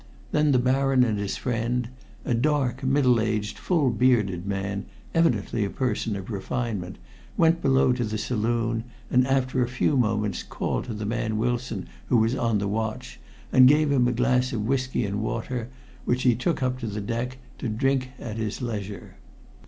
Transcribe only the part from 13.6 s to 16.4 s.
gave him a glass of whisky and water, which he